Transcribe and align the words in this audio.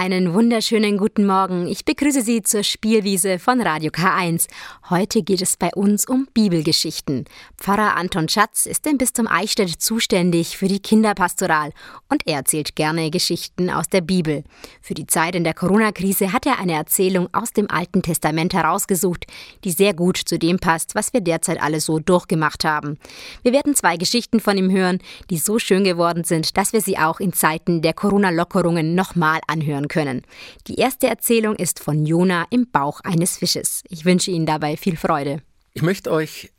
Einen 0.00 0.32
wunderschönen 0.32 0.96
guten 0.96 1.26
Morgen. 1.26 1.66
Ich 1.66 1.84
begrüße 1.84 2.22
Sie 2.22 2.40
zur 2.42 2.62
Spielwiese 2.62 3.40
von 3.40 3.60
Radio 3.60 3.90
K1. 3.90 4.46
Heute 4.90 5.24
geht 5.24 5.42
es 5.42 5.56
bei 5.56 5.70
uns 5.74 6.06
um 6.06 6.28
Bibelgeschichten. 6.32 7.24
Pfarrer 7.56 7.96
Anton 7.96 8.28
Schatz 8.28 8.66
ist 8.66 8.86
im 8.86 8.96
Bistum 8.96 9.26
Eichstätt 9.26 9.70
zuständig 9.82 10.56
für 10.56 10.68
die 10.68 10.78
Kinderpastoral 10.78 11.72
und 12.08 12.22
er 12.28 12.36
erzählt 12.36 12.76
gerne 12.76 13.10
Geschichten 13.10 13.70
aus 13.70 13.88
der 13.88 14.02
Bibel. 14.02 14.44
Für 14.80 14.94
die 14.94 15.08
Zeit 15.08 15.34
in 15.34 15.42
der 15.42 15.54
Corona-Krise 15.54 16.32
hat 16.32 16.46
er 16.46 16.60
eine 16.60 16.74
Erzählung 16.74 17.28
aus 17.32 17.52
dem 17.52 17.68
Alten 17.68 18.02
Testament 18.02 18.54
herausgesucht, 18.54 19.26
die 19.64 19.72
sehr 19.72 19.94
gut 19.94 20.16
zu 20.16 20.38
dem 20.38 20.60
passt, 20.60 20.94
was 20.94 21.12
wir 21.12 21.22
derzeit 21.22 21.60
alle 21.60 21.80
so 21.80 21.98
durchgemacht 21.98 22.62
haben. 22.64 23.00
Wir 23.42 23.52
werden 23.52 23.74
zwei 23.74 23.96
Geschichten 23.96 24.38
von 24.38 24.56
ihm 24.56 24.70
hören, 24.70 25.00
die 25.28 25.38
so 25.38 25.58
schön 25.58 25.82
geworden 25.82 26.22
sind, 26.22 26.56
dass 26.56 26.72
wir 26.72 26.82
sie 26.82 26.98
auch 26.98 27.18
in 27.18 27.32
Zeiten 27.32 27.82
der 27.82 27.94
Corona-Lockerungen 27.94 28.94
nochmal 28.94 29.40
anhören 29.48 29.87
können. 29.88 30.22
Die 30.66 30.76
erste 30.76 31.08
Erzählung 31.08 31.56
ist 31.56 31.80
von 31.80 32.06
Jona 32.06 32.46
im 32.50 32.70
Bauch 32.70 33.00
eines 33.00 33.36
Fisches. 33.36 33.82
Ich 33.88 34.04
wünsche 34.04 34.30
Ihnen 34.30 34.46
dabei 34.46 34.76
viel 34.76 34.96
Freude. 34.96 35.42
Ich 35.74 35.82
möchte 35.82 36.10
euch 36.10 36.50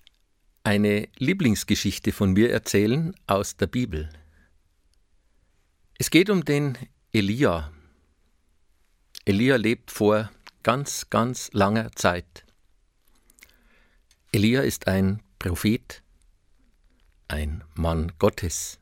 eine 0.63 1.07
Lieblingsgeschichte 1.17 2.11
von 2.11 2.33
mir 2.33 2.51
erzählen 2.51 3.15
aus 3.27 3.57
der 3.57 3.67
Bibel. 3.67 4.09
Es 5.97 6.09
geht 6.09 6.29
um 6.29 6.45
den 6.45 6.77
Elia. 7.11 7.71
Elia 9.25 9.55
lebt 9.57 9.91
vor 9.91 10.29
ganz, 10.63 11.09
ganz 11.09 11.49
langer 11.53 11.91
Zeit. 11.93 12.45
Elia 14.31 14.61
ist 14.61 14.87
ein 14.87 15.21
Prophet, 15.39 16.03
ein 17.27 17.63
Mann 17.73 18.11
Gottes. 18.19 18.79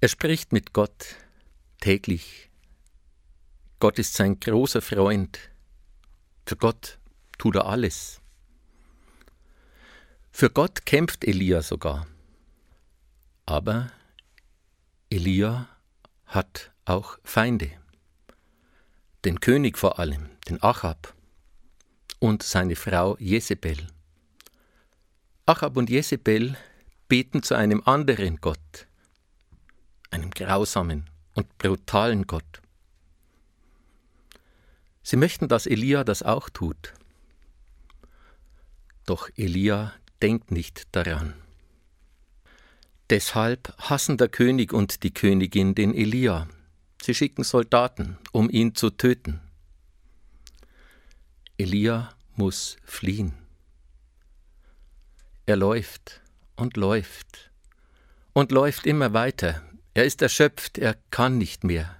Er 0.00 0.08
spricht 0.08 0.52
mit 0.52 0.72
Gott, 0.72 1.16
täglich. 1.80 2.50
Gott 3.80 3.98
ist 3.98 4.14
sein 4.14 4.40
großer 4.40 4.82
Freund. 4.82 5.38
Für 6.46 6.56
Gott 6.56 6.98
tut 7.38 7.56
er 7.56 7.66
alles. 7.66 8.20
Für 10.32 10.50
Gott 10.50 10.86
kämpft 10.86 11.24
Elia 11.24 11.62
sogar. 11.62 12.06
Aber 13.46 13.90
Elia 15.10 15.68
hat 16.26 16.70
auch 16.84 17.18
Feinde. 17.24 17.70
Den 19.24 19.40
König 19.40 19.78
vor 19.78 19.98
allem, 19.98 20.28
den 20.48 20.62
Achab 20.62 21.14
und 22.18 22.42
seine 22.42 22.76
Frau 22.76 23.16
Jezebel. 23.18 23.78
Achab 25.46 25.76
und 25.76 25.88
Jezebel 25.88 26.56
beten 27.08 27.42
zu 27.42 27.54
einem 27.54 27.82
anderen 27.84 28.36
Gott, 28.40 28.86
einem 30.10 30.30
grausamen 30.30 31.08
und 31.38 31.56
brutalen 31.56 32.26
Gott. 32.26 32.60
Sie 35.04 35.16
möchten, 35.16 35.46
dass 35.46 35.66
Elia 35.66 36.02
das 36.02 36.24
auch 36.24 36.50
tut. 36.50 36.94
Doch 39.06 39.30
Elia 39.36 39.92
denkt 40.20 40.50
nicht 40.50 40.88
daran. 40.96 41.34
Deshalb 43.08 43.72
hassen 43.78 44.16
der 44.16 44.28
König 44.28 44.72
und 44.72 45.04
die 45.04 45.14
Königin 45.14 45.76
den 45.76 45.94
Elia. 45.94 46.48
Sie 47.00 47.14
schicken 47.14 47.44
Soldaten, 47.44 48.18
um 48.32 48.50
ihn 48.50 48.74
zu 48.74 48.90
töten. 48.90 49.40
Elia 51.56 52.12
muss 52.34 52.78
fliehen. 52.82 53.32
Er 55.46 55.56
läuft 55.56 56.20
und 56.56 56.76
läuft 56.76 57.52
und 58.32 58.50
läuft 58.50 58.86
immer 58.86 59.12
weiter, 59.12 59.62
er 59.98 60.04
ist 60.04 60.22
erschöpft, 60.22 60.78
er 60.78 60.94
kann 61.10 61.38
nicht 61.38 61.64
mehr. 61.64 61.96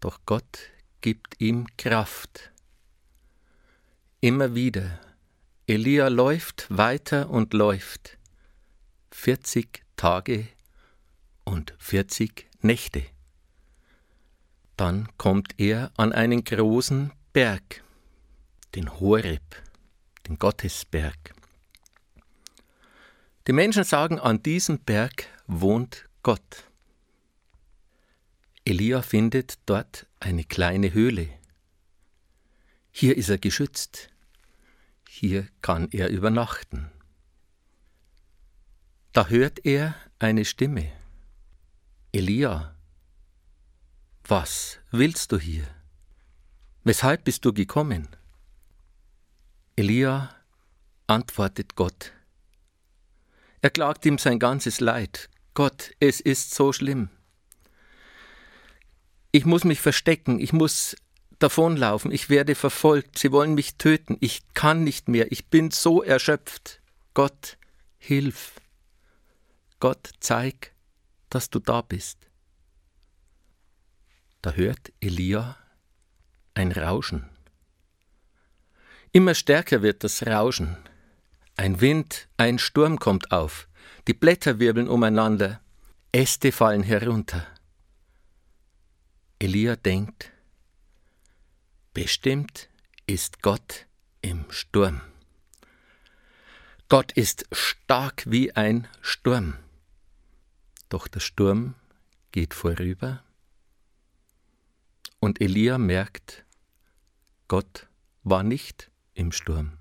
Doch 0.00 0.20
Gott 0.24 0.60
gibt 1.02 1.42
ihm 1.42 1.66
Kraft. 1.76 2.52
Immer 4.22 4.54
wieder. 4.54 4.98
Elia 5.66 6.08
läuft 6.08 6.68
weiter 6.70 7.28
und 7.28 7.52
läuft. 7.52 8.16
40 9.10 9.84
Tage 9.94 10.48
und 11.44 11.74
40 11.78 12.48
Nächte. 12.62 13.04
Dann 14.78 15.06
kommt 15.18 15.52
er 15.60 15.92
an 15.98 16.14
einen 16.14 16.44
großen 16.44 17.12
Berg, 17.34 17.84
den 18.74 18.98
Horeb, 19.00 19.42
den 20.26 20.38
Gottesberg. 20.38 21.37
Die 23.48 23.54
Menschen 23.54 23.82
sagen, 23.82 24.18
an 24.20 24.42
diesem 24.42 24.78
Berg 24.78 25.26
wohnt 25.46 26.06
Gott. 26.22 26.70
Elia 28.66 29.00
findet 29.00 29.58
dort 29.64 30.06
eine 30.20 30.44
kleine 30.44 30.92
Höhle. 30.92 31.30
Hier 32.90 33.16
ist 33.16 33.30
er 33.30 33.38
geschützt. 33.38 34.10
Hier 35.08 35.48
kann 35.62 35.88
er 35.92 36.10
übernachten. 36.10 36.90
Da 39.14 39.28
hört 39.28 39.64
er 39.64 39.94
eine 40.18 40.44
Stimme. 40.44 40.92
Elia, 42.12 42.76
was 44.24 44.78
willst 44.90 45.32
du 45.32 45.38
hier? 45.38 45.66
Weshalb 46.84 47.24
bist 47.24 47.46
du 47.46 47.54
gekommen? 47.54 48.08
Elia 49.74 50.36
antwortet 51.06 51.76
Gott. 51.76 52.12
Er 53.60 53.70
klagt 53.70 54.06
ihm 54.06 54.18
sein 54.18 54.38
ganzes 54.38 54.80
Leid. 54.80 55.28
Gott, 55.54 55.92
es 56.00 56.20
ist 56.20 56.54
so 56.54 56.72
schlimm. 56.72 57.10
Ich 59.32 59.44
muss 59.44 59.64
mich 59.64 59.80
verstecken, 59.80 60.38
ich 60.38 60.52
muss 60.52 60.96
davonlaufen, 61.38 62.10
ich 62.12 62.30
werde 62.30 62.54
verfolgt, 62.54 63.18
sie 63.18 63.32
wollen 63.32 63.54
mich 63.54 63.76
töten, 63.76 64.16
ich 64.20 64.42
kann 64.54 64.84
nicht 64.84 65.08
mehr, 65.08 65.30
ich 65.30 65.46
bin 65.46 65.70
so 65.70 66.02
erschöpft. 66.02 66.80
Gott, 67.14 67.58
hilf. 67.98 68.60
Gott, 69.80 70.10
zeig, 70.20 70.72
dass 71.30 71.50
du 71.50 71.58
da 71.58 71.82
bist. 71.82 72.18
Da 74.42 74.52
hört 74.52 74.92
Elia 75.00 75.56
ein 76.54 76.72
Rauschen. 76.72 77.28
Immer 79.12 79.34
stärker 79.34 79.82
wird 79.82 80.04
das 80.04 80.26
Rauschen. 80.26 80.76
Ein 81.58 81.80
Wind, 81.80 82.28
ein 82.36 82.60
Sturm 82.60 83.00
kommt 83.00 83.32
auf, 83.32 83.66
die 84.06 84.14
Blätter 84.14 84.60
wirbeln 84.60 84.86
umeinander, 84.86 85.60
Äste 86.12 86.52
fallen 86.52 86.84
herunter. 86.84 87.44
Elia 89.40 89.74
denkt, 89.74 90.30
bestimmt 91.94 92.68
ist 93.08 93.42
Gott 93.42 93.86
im 94.20 94.44
Sturm. 94.50 95.00
Gott 96.88 97.10
ist 97.10 97.44
stark 97.50 98.22
wie 98.30 98.54
ein 98.54 98.86
Sturm. 99.00 99.54
Doch 100.88 101.08
der 101.08 101.18
Sturm 101.18 101.74
geht 102.30 102.54
vorüber 102.54 103.24
und 105.18 105.40
Elia 105.40 105.76
merkt, 105.76 106.44
Gott 107.48 107.88
war 108.22 108.44
nicht 108.44 108.92
im 109.14 109.32
Sturm. 109.32 109.72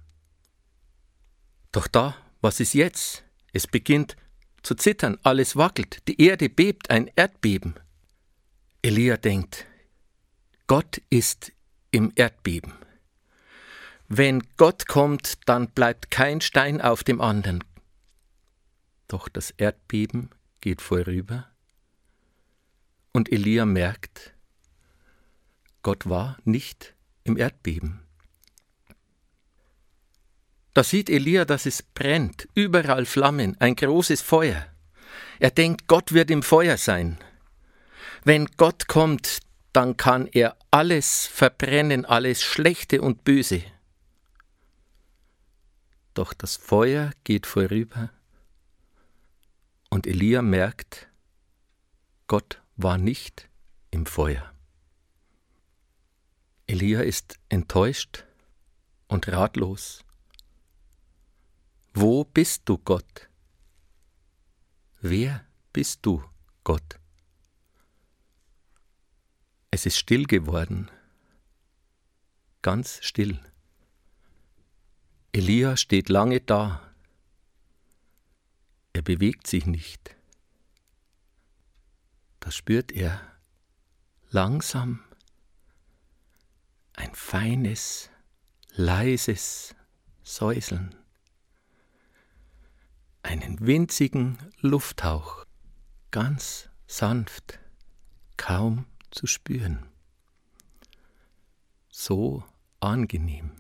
Doch 1.78 1.86
da, 1.88 2.16
was 2.42 2.60
ist 2.60 2.74
jetzt? 2.74 3.24
Es 3.54 3.68
beginnt 3.68 4.16
zu 4.64 4.74
zittern, 4.74 5.20
alles 5.22 5.56
wackelt, 5.56 6.02
die 6.08 6.20
Erde 6.20 6.50
bebt, 6.50 6.90
ein 6.90 7.08
Erdbeben. 7.16 7.76
Elia 8.82 9.16
denkt, 9.16 9.68
Gott 10.66 11.00
ist 11.12 11.52
im 11.92 12.12
Erdbeben. 12.16 12.74
Wenn 14.08 14.42
Gott 14.58 14.88
kommt, 14.88 15.48
dann 15.48 15.70
bleibt 15.70 16.10
kein 16.10 16.42
Stein 16.42 16.82
auf 16.82 17.04
dem 17.04 17.22
anderen. 17.22 17.64
Doch 19.08 19.30
das 19.30 19.52
Erdbeben 19.52 20.32
geht 20.62 20.82
vorüber 20.82 21.46
und 23.14 23.32
Elia 23.32 23.68
merkt, 23.68 24.34
Gott 25.84 26.10
war 26.10 26.40
nicht 26.44 26.96
im 27.24 27.38
Erdbeben. 27.38 28.07
Da 30.78 30.84
sieht 30.84 31.10
Elia, 31.10 31.44
dass 31.44 31.66
es 31.66 31.82
brennt, 31.82 32.48
überall 32.54 33.08
Flammen, 33.08 33.60
ein 33.60 33.76
großes 33.76 34.22
Feuer. 34.22 34.68
Er 35.40 35.50
denkt, 35.50 35.88
Gott 35.88 36.14
wird 36.14 36.30
im 36.30 36.44
Feuer 36.44 36.78
sein. 36.78 37.18
Wenn 38.24 38.46
Gott 38.58 38.88
kommt, 38.88 39.40
dann 39.74 39.98
kann 39.98 40.28
er 40.28 40.56
alles 40.70 41.26
verbrennen, 41.26 42.06
alles 42.06 42.44
Schlechte 42.44 43.02
und 43.02 43.24
Böse. 43.24 43.64
Doch 46.14 46.36
das 46.36 46.58
Feuer 46.58 47.10
geht 47.24 47.48
vorüber 47.48 48.12
und 49.90 50.06
Elia 50.06 50.44
merkt, 50.44 51.08
Gott 52.28 52.62
war 52.76 53.00
nicht 53.00 53.50
im 53.90 54.06
Feuer. 54.06 54.54
Elia 56.68 57.02
ist 57.02 57.40
enttäuscht 57.50 58.26
und 59.08 59.28
ratlos. 59.28 60.04
Wo 62.00 62.24
bist 62.26 62.70
du, 62.70 62.78
Gott? 62.78 63.28
Wer 65.02 65.44
bist 65.74 66.06
du, 66.06 66.24
Gott? 66.64 67.00
Es 69.72 69.88
ist 69.88 69.98
still 69.98 70.26
geworden, 70.26 70.92
ganz 72.62 73.00
still. 73.02 73.40
Elia 75.32 75.76
steht 75.76 76.10
lange 76.10 76.40
da. 76.40 76.88
Er 78.94 79.02
bewegt 79.02 79.48
sich 79.48 79.66
nicht. 79.66 80.16
Da 82.42 82.52
spürt 82.52 82.92
er 82.92 83.20
langsam 84.30 85.04
ein 86.94 87.16
feines, 87.16 88.12
leises 88.76 89.74
Säuseln, 90.22 90.94
einen 93.28 93.60
winzigen 93.60 94.38
Lufthauch, 94.62 95.46
ganz 96.12 96.70
sanft, 96.88 97.60
kaum 98.38 98.86
zu 99.12 99.28
spüren. 99.28 99.86
So 101.90 102.44
angenehm. 102.80 103.52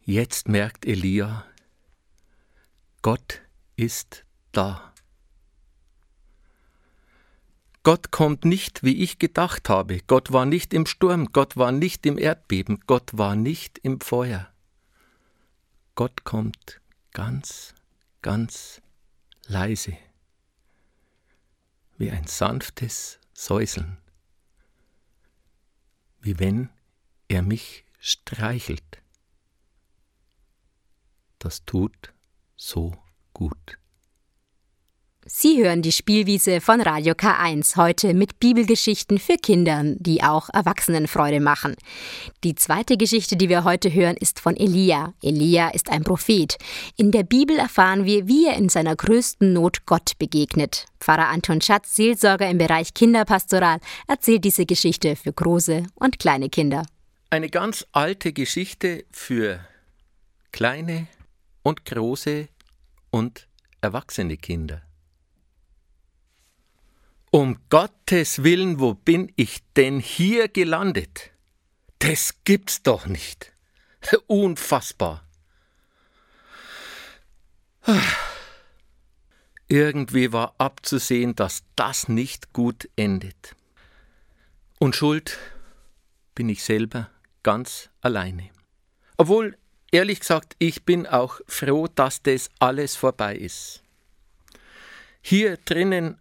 Jetzt 0.00 0.48
merkt 0.48 0.86
Elia, 0.86 1.44
Gott 3.02 3.42
ist 3.76 4.24
da. 4.52 4.94
Gott 7.82 8.10
kommt 8.10 8.46
nicht, 8.46 8.82
wie 8.82 9.02
ich 9.02 9.18
gedacht 9.18 9.68
habe. 9.68 10.00
Gott 10.06 10.32
war 10.32 10.46
nicht 10.46 10.72
im 10.72 10.86
Sturm, 10.86 11.32
Gott 11.32 11.58
war 11.58 11.70
nicht 11.70 12.06
im 12.06 12.16
Erdbeben, 12.16 12.80
Gott 12.86 13.10
war 13.12 13.36
nicht 13.36 13.76
im 13.78 14.00
Feuer. 14.00 14.48
Gott 15.94 16.24
kommt 16.24 16.80
ganz, 17.12 17.73
ganz 18.24 18.80
leise, 19.48 19.98
wie 21.98 22.10
ein 22.10 22.26
sanftes 22.26 23.20
Säuseln, 23.34 23.98
wie 26.22 26.38
wenn 26.38 26.70
er 27.28 27.42
mich 27.42 27.84
streichelt. 27.98 29.02
Das 31.38 31.66
tut 31.66 32.14
so 32.56 32.96
gut. 33.34 33.78
Sie 35.26 35.64
hören 35.64 35.80
die 35.80 35.92
Spielwiese 35.92 36.60
von 36.60 36.82
Radio 36.82 37.14
K1 37.14 37.76
heute 37.76 38.12
mit 38.12 38.40
Bibelgeschichten 38.40 39.18
für 39.18 39.38
Kinder, 39.38 39.82
die 39.82 40.22
auch 40.22 40.50
Erwachsenen 40.52 41.08
Freude 41.08 41.40
machen. 41.40 41.76
Die 42.44 42.54
zweite 42.54 42.98
Geschichte, 42.98 43.34
die 43.34 43.48
wir 43.48 43.64
heute 43.64 43.90
hören, 43.90 44.18
ist 44.18 44.38
von 44.38 44.54
Elia. 44.54 45.14
Elia 45.22 45.70
ist 45.70 45.88
ein 45.90 46.04
Prophet. 46.04 46.58
In 46.98 47.10
der 47.10 47.22
Bibel 47.22 47.56
erfahren 47.56 48.04
wir, 48.04 48.28
wie 48.28 48.46
er 48.46 48.58
in 48.58 48.68
seiner 48.68 48.94
größten 48.96 49.54
Not 49.54 49.86
Gott 49.86 50.12
begegnet. 50.18 50.84
Pfarrer 51.00 51.28
Anton 51.28 51.62
Schatz, 51.62 51.94
Seelsorger 51.94 52.50
im 52.50 52.58
Bereich 52.58 52.92
Kinderpastoral, 52.92 53.78
erzählt 54.06 54.44
diese 54.44 54.66
Geschichte 54.66 55.16
für 55.16 55.32
große 55.32 55.84
und 55.94 56.18
kleine 56.18 56.50
Kinder. 56.50 56.84
Eine 57.30 57.48
ganz 57.48 57.86
alte 57.92 58.34
Geschichte 58.34 59.06
für 59.10 59.60
kleine 60.52 61.06
und 61.62 61.86
große 61.86 62.48
und 63.10 63.48
erwachsene 63.80 64.36
Kinder. 64.36 64.82
Um 67.34 67.58
Gottes 67.68 68.44
Willen, 68.44 68.78
wo 68.78 68.94
bin 68.94 69.32
ich 69.34 69.64
denn 69.74 69.98
hier 69.98 70.46
gelandet? 70.46 71.32
Das 71.98 72.44
gibt's 72.44 72.84
doch 72.84 73.06
nicht. 73.06 73.52
Unfassbar. 74.28 75.26
Irgendwie 79.68 80.32
war 80.32 80.54
abzusehen, 80.58 81.34
dass 81.34 81.64
das 81.74 82.08
nicht 82.08 82.52
gut 82.52 82.88
endet. 82.94 83.56
Und 84.78 84.94
schuld 84.94 85.36
bin 86.36 86.48
ich 86.48 86.62
selber 86.62 87.10
ganz 87.42 87.90
alleine. 88.00 88.50
Obwohl, 89.16 89.58
ehrlich 89.90 90.20
gesagt, 90.20 90.54
ich 90.60 90.84
bin 90.84 91.04
auch 91.04 91.40
froh, 91.48 91.88
dass 91.92 92.22
das 92.22 92.48
alles 92.60 92.94
vorbei 92.94 93.34
ist. 93.34 93.82
Hier 95.20 95.56
drinnen 95.56 96.20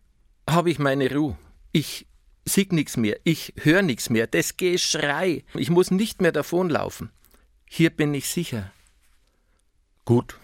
habe 0.50 0.72
ich 0.72 0.80
meine 0.80 1.14
Ruhe. 1.14 1.38
Ich 1.72 2.08
sieg 2.46 2.72
nichts 2.72 2.98
mehr, 2.98 3.20
ich 3.24 3.54
höre 3.58 3.82
nichts 3.82 4.10
mehr, 4.10 4.28
das 4.28 4.58
Geschrei. 4.58 5.44
Ich 5.54 5.70
muss 5.70 5.92
nicht 5.92 6.22
mehr 6.22 6.32
davonlaufen. 6.32 7.12
Hier 7.70 7.90
bin 7.90 8.14
ich 8.14 8.28
sicher. 8.28 8.72
Gut. 10.06 10.38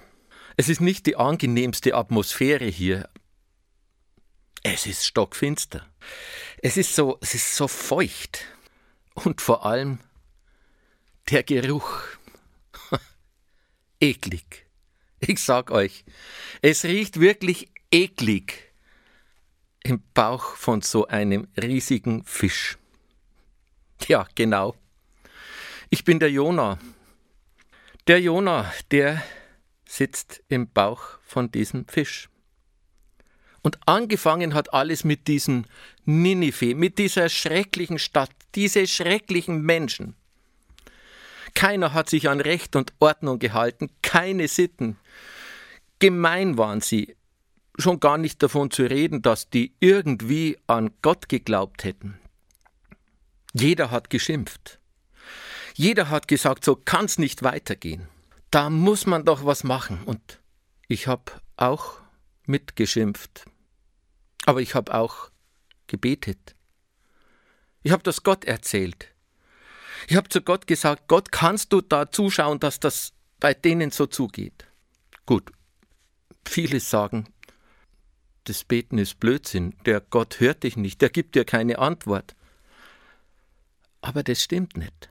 Es 0.57 0.69
ist 0.69 0.81
nicht 0.81 1.05
die 1.05 1.15
angenehmste 1.15 1.95
Atmosphäre 1.95 2.65
hier. 2.65 3.09
Es 4.63 4.85
ist 4.85 5.05
stockfinster. 5.05 5.85
Es 6.61 6.75
ist 6.75 6.95
so, 6.95 7.17
es 7.21 7.33
ist 7.33 7.55
so 7.55 7.67
feucht. 7.67 8.45
Und 9.13 9.41
vor 9.41 9.65
allem 9.65 9.99
der 11.29 11.43
Geruch. 11.43 12.01
eklig. 13.99 14.65
Ich 15.19 15.39
sag 15.43 15.71
euch, 15.71 16.05
es 16.61 16.85
riecht 16.85 17.19
wirklich 17.19 17.69
eklig 17.91 18.68
im 19.83 20.01
Bauch 20.13 20.55
von 20.55 20.81
so 20.81 21.07
einem 21.07 21.47
riesigen 21.61 22.23
Fisch. 22.23 22.77
Ja, 24.07 24.27
genau. 24.35 24.75
Ich 25.89 26.03
bin 26.03 26.19
der 26.19 26.31
Jona. 26.31 26.77
Der 28.07 28.21
Jona, 28.21 28.71
der 28.91 29.23
sitzt 29.85 30.43
im 30.47 30.69
Bauch 30.69 31.01
von 31.25 31.51
diesem 31.51 31.87
Fisch. 31.87 32.29
Und 33.61 33.77
angefangen 33.87 34.53
hat 34.53 34.73
alles 34.73 35.03
mit 35.03 35.27
diesem 35.27 35.65
Ninive, 36.05 36.75
mit 36.75 36.97
dieser 36.97 37.27
schrecklichen 37.29 37.99
Stadt, 37.99 38.31
diese 38.55 38.87
schrecklichen 38.87 39.61
Menschen. 39.61 40.15
Keiner 41.55 41.93
hat 41.93 42.09
sich 42.09 42.29
an 42.29 42.39
Recht 42.41 42.75
und 42.75 42.93
Ordnung 42.99 43.39
gehalten, 43.39 43.89
keine 44.01 44.47
Sitten. 44.47 44.97
Gemein 45.99 46.57
waren 46.57 46.81
sie, 46.81 47.15
schon 47.79 47.99
gar 47.99 48.17
nicht 48.17 48.43
davon 48.43 48.71
zu 48.71 48.83
reden, 48.83 49.21
dass 49.21 49.49
die 49.49 49.73
irgendwie 49.79 50.57
an 50.67 50.91
Gott 51.01 51.29
geglaubt 51.29 51.83
hätten. 51.83 52.19
Jeder 53.53 53.91
hat 53.91 54.09
geschimpft. 54.09 54.79
Jeder 55.75 56.09
hat 56.09 56.27
gesagt, 56.27 56.65
so 56.65 56.75
kann's 56.75 57.17
nicht 57.17 57.41
weitergehen. 57.41 58.07
Da 58.51 58.69
muss 58.69 59.05
man 59.05 59.25
doch 59.25 59.45
was 59.45 59.63
machen. 59.63 60.03
Und 60.05 60.39
ich 60.87 61.07
habe 61.07 61.31
auch 61.55 61.99
mitgeschimpft. 62.45 63.45
Aber 64.45 64.61
ich 64.61 64.75
habe 64.75 64.93
auch 64.93 65.31
gebetet. 65.87 66.55
Ich 67.81 67.91
habe 67.91 68.03
das 68.03 68.23
Gott 68.23 68.45
erzählt. 68.45 69.07
Ich 70.07 70.15
habe 70.15 70.29
zu 70.29 70.41
Gott 70.41 70.67
gesagt, 70.67 71.07
Gott, 71.07 71.31
kannst 71.31 71.71
du 71.73 71.81
da 71.81 72.11
zuschauen, 72.11 72.59
dass 72.59 72.79
das 72.79 73.13
bei 73.39 73.53
denen 73.53 73.91
so 73.91 74.05
zugeht? 74.05 74.65
Gut, 75.25 75.51
viele 76.45 76.79
sagen, 76.79 77.27
das 78.49 78.63
Beten 78.63 78.97
ist 78.97 79.19
Blödsinn, 79.19 79.75
der 79.85 80.01
Gott 80.01 80.39
hört 80.39 80.63
dich 80.63 80.75
nicht, 80.75 81.01
der 81.01 81.09
gibt 81.09 81.35
dir 81.35 81.45
keine 81.45 81.77
Antwort. 81.77 82.35
Aber 84.01 84.23
das 84.23 84.41
stimmt 84.41 84.75
nicht. 84.75 85.09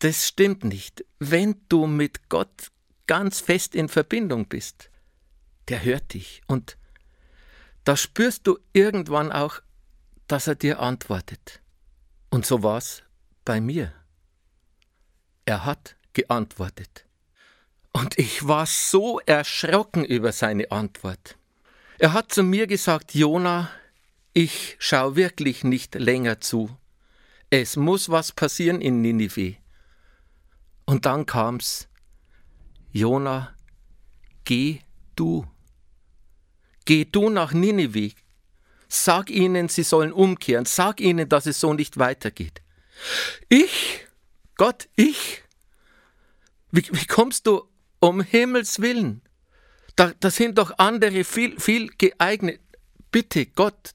Das 0.00 0.26
stimmt 0.26 0.64
nicht. 0.64 1.04
Wenn 1.20 1.60
du 1.68 1.86
mit 1.86 2.28
Gott 2.28 2.72
ganz 3.06 3.40
fest 3.40 3.76
in 3.76 3.88
Verbindung 3.88 4.48
bist, 4.48 4.90
der 5.68 5.84
hört 5.84 6.12
dich 6.12 6.42
und 6.48 6.76
da 7.84 7.96
spürst 7.96 8.46
du 8.48 8.58
irgendwann 8.72 9.30
auch, 9.30 9.60
dass 10.26 10.48
er 10.48 10.56
dir 10.56 10.80
antwortet. 10.80 11.60
Und 12.30 12.46
so 12.46 12.64
war's 12.64 13.04
bei 13.44 13.60
mir. 13.60 13.92
Er 15.44 15.64
hat 15.64 15.96
geantwortet. 16.14 17.06
Und 17.92 18.18
ich 18.18 18.46
war 18.48 18.66
so 18.66 19.20
erschrocken 19.20 20.04
über 20.04 20.32
seine 20.32 20.70
Antwort. 20.70 21.36
Er 21.98 22.12
hat 22.12 22.32
zu 22.32 22.42
mir 22.42 22.66
gesagt, 22.66 23.14
Jona, 23.14 23.70
ich 24.32 24.76
schau 24.78 25.16
wirklich 25.16 25.62
nicht 25.62 25.94
länger 25.94 26.40
zu. 26.40 26.76
Es 27.50 27.76
muss 27.76 28.08
was 28.08 28.32
passieren 28.32 28.80
in 28.80 29.02
Ninive. 29.02 29.56
Und 30.86 31.06
dann 31.06 31.26
kam's. 31.26 31.88
Jona, 32.90 33.54
geh 34.44 34.80
du. 35.16 35.46
Geh 36.84 37.04
du 37.04 37.30
nach 37.30 37.52
Ninive. 37.52 38.12
Sag 38.88 39.30
ihnen, 39.30 39.68
sie 39.68 39.82
sollen 39.82 40.12
umkehren. 40.12 40.64
Sag 40.64 41.00
ihnen, 41.00 41.28
dass 41.28 41.46
es 41.46 41.60
so 41.60 41.72
nicht 41.72 41.98
weitergeht. 41.98 42.62
Ich? 43.48 44.06
Gott, 44.56 44.88
ich? 44.96 45.42
Wie, 46.70 46.86
wie 46.90 47.06
kommst 47.06 47.46
du 47.46 47.68
um 48.00 48.20
Himmels 48.20 48.80
willen? 48.80 49.22
Da, 49.96 50.12
da 50.18 50.30
sind 50.30 50.58
doch 50.58 50.78
andere 50.78 51.24
viel, 51.24 51.58
viel 51.60 51.88
geeignet. 51.88 52.60
Bitte, 53.10 53.46
Gott, 53.46 53.94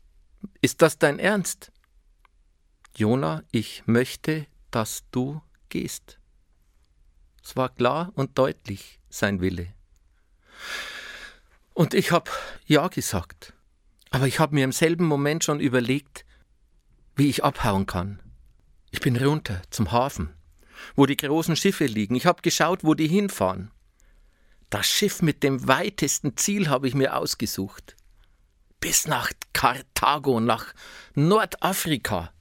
ist 0.62 0.82
das 0.82 1.00
dein 1.00 1.20
Ernst? 1.20 1.72
Jona, 2.96 3.44
ich 3.51 3.84
möchte, 3.86 4.48
dass 4.72 5.04
du 5.12 5.42
gehst. 5.70 6.20
Es 7.44 7.56
war 7.56 7.70
klar 7.70 8.12
und 8.16 8.38
deutlich 8.38 9.00
sein 9.10 9.42
Wille. 9.42 9.74
Und 11.74 11.94
ich 11.94 12.12
habe 12.12 12.30
Ja 12.66 12.88
gesagt. 12.88 13.54
Aber 14.10 14.27
ich 14.27 14.39
habe 14.39 14.56
mir 14.56 14.63
im 14.63 14.72
selben 14.72 15.06
Moment 15.06 15.44
schon 15.44 15.60
überlegt, 15.60 16.25
wie 17.16 17.30
ich 17.30 17.44
abhauen 17.44 17.86
kann. 17.86 18.20
Ich 18.92 19.01
bin 19.01 19.16
runter 19.18 19.62
zum 19.70 19.92
Hafen, 19.92 20.34
wo 20.96 21.06
die 21.06 21.18
großen 21.18 21.56
Schiffe 21.56 21.86
liegen. 21.86 22.16
Ich 22.16 22.25
habe 22.25 22.42
geschaut, 22.42 22.84
wo 22.84 22.94
die 22.94 23.08
hinfahren. 23.08 23.72
Das 24.69 24.88
Schiff 24.88 25.21
mit 25.21 25.43
dem 25.43 25.67
weitesten 25.67 26.36
Ziel 26.36 26.67
habe 26.67 26.88
ich 26.88 26.93
mir 26.93 27.15
ausgesucht. 27.15 27.95
Bis 28.79 29.07
nach 29.07 29.31
Karthago, 29.53 30.39
nach 30.39 30.74
Nordafrika. 31.15 32.33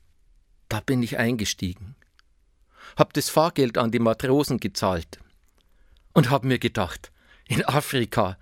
Da 0.68 0.80
bin 0.80 1.02
ich 1.02 1.18
eingestiegen. 1.18 1.94
Hab 2.96 3.12
das 3.12 3.30
Fahrgeld 3.30 3.78
an 3.78 3.92
die 3.92 4.00
Matrosen 4.00 4.58
gezahlt. 4.58 5.20
Und 6.14 6.30
hab 6.30 6.44
mir 6.44 6.58
gedacht, 6.58 7.12
in 7.46 7.64
Afrika, 7.64 8.38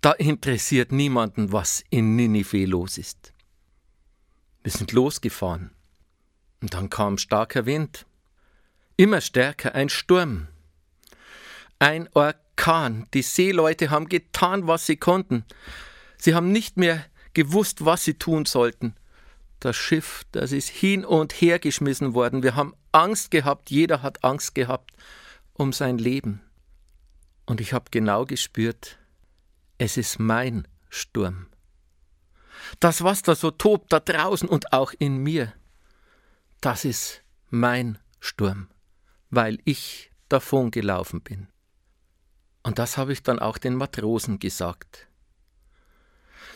da 0.00 0.12
interessiert 0.12 0.92
niemanden, 0.92 1.52
was 1.52 1.84
in 1.90 2.16
Ninive 2.16 2.64
los 2.64 2.96
ist. 2.96 3.34
Wir 4.62 4.72
sind 4.72 4.92
losgefahren. 4.92 5.72
Und 6.62 6.74
dann 6.74 6.88
kam 6.88 7.18
starker 7.18 7.66
Wind. 7.66 8.06
Immer 8.96 9.20
stärker 9.20 9.74
ein 9.74 9.88
Sturm. 9.88 10.48
Ein 11.78 12.08
Orkan. 12.14 12.47
Die 13.14 13.22
Seeleute 13.22 13.90
haben 13.90 14.08
getan, 14.08 14.66
was 14.66 14.86
sie 14.86 14.96
konnten. 14.96 15.44
Sie 16.18 16.34
haben 16.34 16.52
nicht 16.52 16.76
mehr 16.76 17.04
gewusst, 17.32 17.84
was 17.84 18.04
sie 18.04 18.14
tun 18.14 18.44
sollten. 18.46 18.94
Das 19.60 19.76
Schiff, 19.76 20.24
das 20.32 20.52
ist 20.52 20.68
hin 20.68 21.04
und 21.04 21.32
her 21.32 21.58
geschmissen 21.58 22.14
worden. 22.14 22.42
Wir 22.42 22.56
haben 22.56 22.74
Angst 22.92 23.30
gehabt, 23.30 23.70
jeder 23.70 24.02
hat 24.02 24.24
Angst 24.24 24.54
gehabt 24.54 24.92
um 25.54 25.72
sein 25.72 25.98
Leben. 25.98 26.40
Und 27.46 27.60
ich 27.60 27.72
habe 27.72 27.86
genau 27.90 28.24
gespürt, 28.24 28.98
es 29.78 29.96
ist 29.96 30.18
mein 30.18 30.68
Sturm. 30.88 31.46
Das, 32.80 33.02
was 33.02 33.22
da 33.22 33.34
so 33.34 33.50
tobt, 33.50 33.92
da 33.92 34.00
draußen 34.00 34.48
und 34.48 34.72
auch 34.72 34.92
in 34.98 35.18
mir, 35.18 35.52
das 36.60 36.84
ist 36.84 37.22
mein 37.50 37.98
Sturm, 38.20 38.68
weil 39.30 39.58
ich 39.64 40.10
davon 40.28 40.70
gelaufen 40.70 41.20
bin. 41.20 41.48
Und 42.62 42.78
das 42.78 42.96
habe 42.96 43.12
ich 43.12 43.22
dann 43.22 43.38
auch 43.38 43.58
den 43.58 43.74
Matrosen 43.74 44.38
gesagt. 44.38 45.08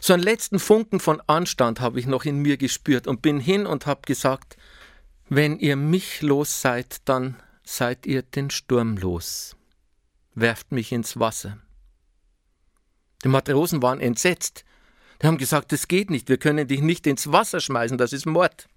So 0.01 0.15
einen 0.15 0.23
letzten 0.23 0.59
Funken 0.59 0.99
von 0.99 1.23
Anstand 1.29 1.81
habe 1.81 2.01
ich 2.01 2.07
noch 2.07 2.25
in 2.25 2.39
mir 2.39 2.57
gespürt 2.57 3.07
und 3.07 3.23
bin 3.23 3.39
hin 3.39 3.67
und 3.67 3.87
habe 3.87 4.03
gesagt, 4.05 4.57
wenn 5.29 5.59
ihr 5.59 5.77
mich 5.77 6.23
los 6.23 6.61
seid, 6.61 7.09
dann 7.09 7.37
seid 7.63 8.07
ihr 8.07 8.23
den 8.23 8.51
Sturm 8.51 8.97
los. 8.97 9.57
Werft 10.35 10.73
mich 10.73 10.93
ins 10.93 11.19
Wasser. 11.19 11.59
Die 13.23 13.29
Matrosen 13.29 13.81
waren 13.83 14.01
entsetzt. 14.01 14.65
Die 15.21 15.27
haben 15.27 15.39
gesagt, 15.39 15.71
das 15.71 15.87
geht 15.87 16.11
nicht, 16.11 16.29
wir 16.29 16.39
können 16.39 16.67
dich 16.67 16.81
nicht 16.81 17.07
ins 17.07 17.31
Wasser 17.31 17.61
schmeißen, 17.61 17.97
das 17.97 18.13
ist 18.13 18.27
Mord. 18.27 18.69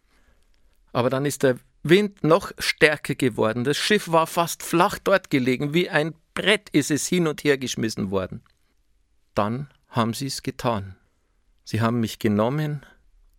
Aber 0.94 1.10
dann 1.10 1.26
ist 1.26 1.42
der 1.42 1.58
Wind 1.82 2.24
noch 2.24 2.52
stärker 2.60 3.16
geworden. 3.16 3.64
Das 3.64 3.78
Schiff 3.78 4.12
war 4.12 4.28
fast 4.28 4.62
flach 4.62 5.00
dort 5.04 5.30
gelegen, 5.30 5.74
wie 5.74 5.90
ein 5.90 6.14
Brett 6.36 6.70
ist 6.72 6.92
es 6.92 7.08
hin 7.08 7.28
und 7.28 7.44
her 7.44 7.58
geschmissen 7.58 8.12
worden. 8.12 8.44
Dann 9.34 9.70
haben 9.88 10.14
sie 10.14 10.28
es 10.28 10.44
getan. 10.44 10.96
Sie 11.64 11.82
haben 11.82 12.02
mich 12.02 12.20
genommen 12.20 12.86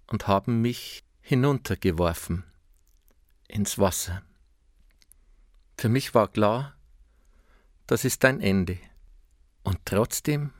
und 0.08 0.26
haben 0.26 0.62
mich 0.62 1.04
hinuntergeworfen 1.20 2.44
ins 3.48 3.78
Wasser. 3.78 4.22
Für 5.76 5.90
mich 5.90 6.14
war 6.14 6.28
klar, 6.28 6.74
das 7.86 8.04
ist 8.04 8.24
ein 8.24 8.40
Ende. 8.40 8.78
Und 9.62 9.78
trotzdem, 9.84 10.52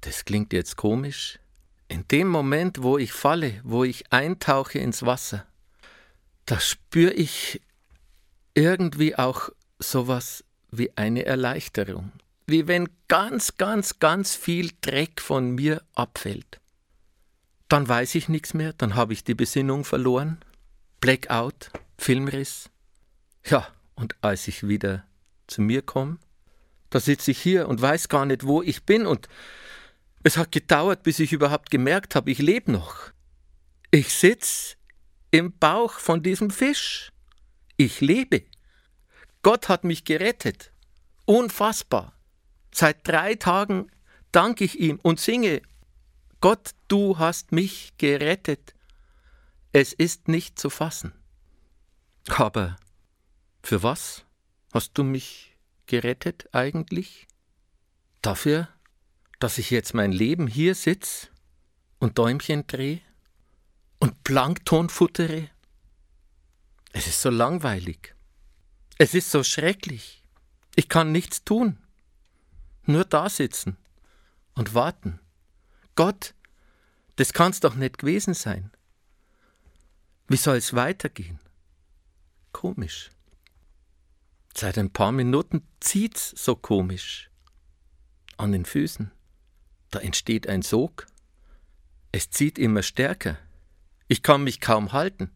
das 0.00 0.24
klingt 0.24 0.52
jetzt 0.52 0.76
komisch, 0.76 1.38
in 1.86 2.06
dem 2.08 2.28
Moment, 2.28 2.82
wo 2.82 2.98
ich 2.98 3.12
falle, 3.12 3.60
wo 3.62 3.84
ich 3.84 4.12
eintauche 4.12 4.78
ins 4.78 5.06
Wasser, 5.06 5.46
da 6.46 6.58
spüre 6.58 7.12
ich 7.12 7.62
irgendwie 8.54 9.16
auch 9.16 9.50
sowas 9.78 10.44
wie 10.70 10.96
eine 10.96 11.24
Erleichterung 11.24 12.12
wie 12.48 12.66
wenn 12.66 12.88
ganz, 13.08 13.58
ganz, 13.58 13.98
ganz 13.98 14.34
viel 14.34 14.70
Dreck 14.80 15.20
von 15.20 15.54
mir 15.54 15.82
abfällt. 15.94 16.60
Dann 17.68 17.86
weiß 17.86 18.14
ich 18.14 18.30
nichts 18.30 18.54
mehr, 18.54 18.72
dann 18.72 18.94
habe 18.94 19.12
ich 19.12 19.22
die 19.22 19.34
Besinnung 19.34 19.84
verloren, 19.84 20.38
Blackout, 21.00 21.70
Filmriss. 21.98 22.70
Ja, 23.44 23.68
und 23.94 24.16
als 24.22 24.48
ich 24.48 24.66
wieder 24.66 25.04
zu 25.46 25.60
mir 25.60 25.82
komme, 25.82 26.16
da 26.88 27.00
sitze 27.00 27.32
ich 27.32 27.38
hier 27.38 27.68
und 27.68 27.82
weiß 27.82 28.08
gar 28.08 28.24
nicht, 28.24 28.46
wo 28.46 28.62
ich 28.62 28.84
bin 28.84 29.06
und 29.06 29.28
es 30.22 30.38
hat 30.38 30.50
gedauert, 30.50 31.02
bis 31.02 31.18
ich 31.18 31.34
überhaupt 31.34 31.70
gemerkt 31.70 32.14
habe, 32.14 32.30
ich 32.30 32.38
lebe 32.38 32.72
noch. 32.72 33.10
Ich 33.90 34.14
sitze 34.14 34.76
im 35.30 35.52
Bauch 35.58 35.92
von 35.92 36.22
diesem 36.22 36.48
Fisch. 36.48 37.12
Ich 37.76 38.00
lebe. 38.00 38.44
Gott 39.42 39.68
hat 39.68 39.84
mich 39.84 40.04
gerettet. 40.04 40.72
Unfassbar. 41.24 42.12
Seit 42.72 43.06
drei 43.06 43.34
Tagen 43.34 43.90
danke 44.32 44.64
ich 44.64 44.78
ihm 44.78 44.98
und 45.02 45.20
singe, 45.20 45.62
Gott, 46.40 46.72
du 46.88 47.18
hast 47.18 47.52
mich 47.52 47.94
gerettet. 47.98 48.74
Es 49.72 49.92
ist 49.92 50.28
nicht 50.28 50.58
zu 50.58 50.70
fassen. 50.70 51.12
Aber 52.28 52.76
für 53.62 53.82
was 53.82 54.24
hast 54.72 54.96
du 54.96 55.04
mich 55.04 55.56
gerettet 55.86 56.48
eigentlich? 56.52 57.26
Dafür, 58.22 58.68
dass 59.38 59.58
ich 59.58 59.70
jetzt 59.70 59.94
mein 59.94 60.12
Leben 60.12 60.46
hier 60.46 60.74
sitz 60.74 61.30
und 61.98 62.18
Däumchen 62.18 62.66
drehe 62.66 63.00
und 63.98 64.22
Plankton 64.24 64.88
futtere? 64.88 65.48
Es 66.92 67.06
ist 67.06 67.20
so 67.20 67.30
langweilig. 67.30 68.14
Es 69.00 69.14
ist 69.14 69.30
so 69.30 69.44
schrecklich. 69.44 70.24
Ich 70.74 70.88
kann 70.88 71.12
nichts 71.12 71.44
tun. 71.44 71.78
Nur 72.84 73.04
da 73.04 73.30
sitzen 73.30 73.76
und 74.54 74.74
warten. 74.74 75.20
Gott, 75.94 76.34
das 77.14 77.32
kann's 77.32 77.60
doch 77.60 77.76
nicht 77.76 77.98
gewesen 77.98 78.34
sein. 78.34 78.72
Wie 80.26 80.36
soll 80.36 80.56
es 80.56 80.74
weitergehen? 80.74 81.38
Komisch. 82.50 83.10
Seit 84.52 84.76
ein 84.78 84.92
paar 84.92 85.12
Minuten 85.12 85.62
zieht's 85.78 86.30
so 86.30 86.56
komisch. 86.56 87.30
An 88.36 88.50
den 88.50 88.64
Füßen. 88.64 89.12
Da 89.90 90.00
entsteht 90.00 90.48
ein 90.48 90.62
Sog. 90.62 91.06
Es 92.10 92.30
zieht 92.30 92.58
immer 92.58 92.82
stärker. 92.82 93.38
Ich 94.08 94.24
kann 94.24 94.42
mich 94.42 94.60
kaum 94.60 94.92
halten. 94.92 95.30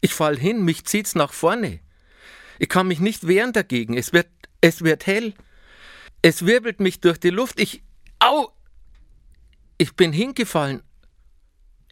Ich 0.00 0.12
fall 0.12 0.36
hin, 0.36 0.64
mich 0.64 0.84
zieht's 0.86 1.14
nach 1.14 1.32
vorne. 1.32 1.80
Ich 2.58 2.68
kann 2.68 2.88
mich 2.88 3.00
nicht 3.00 3.26
wehren 3.26 3.52
dagegen. 3.52 3.96
Es 3.96 4.12
wird, 4.12 4.28
es 4.60 4.82
wird 4.82 5.06
hell. 5.06 5.34
Es 6.22 6.44
wirbelt 6.44 6.80
mich 6.80 7.00
durch 7.00 7.18
die 7.18 7.30
Luft. 7.30 7.60
Ich. 7.60 7.82
Au! 8.18 8.52
Ich 9.78 9.94
bin 9.94 10.12
hingefallen. 10.12 10.82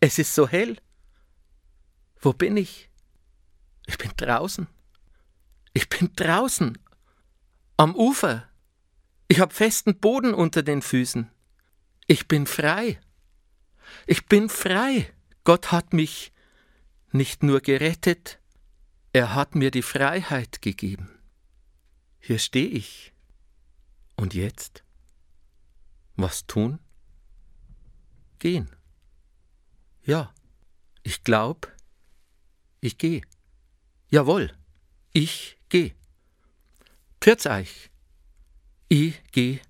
Es 0.01 0.19
ist 0.19 0.35
so 0.35 0.49
hell. 0.49 0.77
Wo 2.21 2.33
bin 2.33 2.57
ich? 2.57 2.91
Ich 3.87 3.99
bin 3.99 4.11
draußen. 4.17 4.67
Ich 5.73 5.89
bin 5.89 6.11
draußen. 6.17 6.77
Am 7.77 7.95
Ufer. 7.95 8.49
Ich 9.29 9.41
habe 9.41 9.55
festen 9.55 9.99
Boden 9.99 10.35
unter 10.35 10.63
den 10.63 10.83
Füßen. 10.83 11.31
Ich 12.07 12.27
bin 12.27 12.47
frei. 12.47 13.01
Ich 14.07 14.27
bin 14.27 14.49
frei. 14.49 15.13
Gott 15.45 15.71
hat 15.71 15.93
mich 15.93 16.33
nicht 17.13 17.43
nur 17.43 17.61
gerettet, 17.61 18.41
er 19.17 19.35
hat 19.35 19.55
mir 19.55 19.71
die 19.71 19.81
Freiheit 19.81 20.61
gegeben. 20.61 21.09
Hier 22.21 22.39
stehe 22.39 22.69
ich. 22.69 23.15
Und 24.15 24.35
jetzt? 24.35 24.85
Was 26.17 26.47
tun? 26.47 26.81
Gehen. 28.39 28.69
Ja, 30.05 30.35
ich 31.03 31.25
glaub, 31.25 31.75
ich 32.83 32.99
geh. 32.99 33.23
Jawohl, 34.11 34.53
ich 35.15 35.57
geh. 35.71 35.95
Pürz 37.19 37.47
euch. 37.47 37.91
Ich 38.89 39.23
geh 39.33 39.61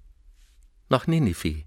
nach 0.88 1.06
Ninive. 1.06 1.65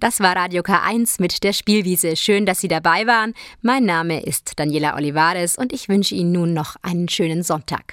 Das 0.00 0.20
war 0.20 0.34
Radio 0.36 0.62
K1 0.62 1.20
mit 1.20 1.44
der 1.44 1.52
Spielwiese. 1.52 2.16
Schön, 2.16 2.46
dass 2.46 2.60
Sie 2.60 2.68
dabei 2.68 3.06
waren. 3.06 3.34
Mein 3.62 3.84
Name 3.84 4.22
ist 4.22 4.58
Daniela 4.58 4.96
Olivares 4.96 5.56
und 5.56 5.72
ich 5.72 5.88
wünsche 5.88 6.14
Ihnen 6.14 6.32
nun 6.32 6.52
noch 6.52 6.76
einen 6.82 7.08
schönen 7.08 7.42
Sonntag. 7.42 7.92